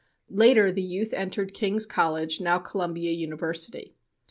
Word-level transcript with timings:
Later, 0.31 0.71
the 0.71 0.81
youth 0.81 1.13
entered 1.13 1.53
King's 1.53 1.85
College, 1.85 2.41
now 2.41 2.57
Columbia 2.57 3.11
University. 3.11 3.93